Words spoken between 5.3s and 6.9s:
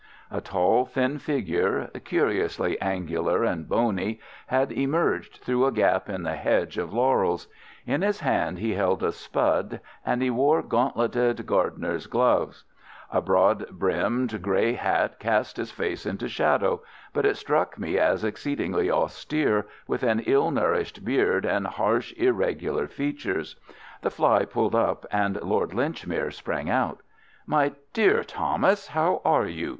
through a gap in the hedge